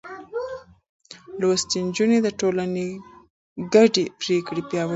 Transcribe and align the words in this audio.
لوستې 1.39 1.79
نجونې 1.87 2.17
د 2.23 2.27
ټولنې 2.39 2.87
ګډې 3.73 4.05
پرېکړې 4.21 4.61
پياوړې 4.69 4.87
کوي. 4.87 4.89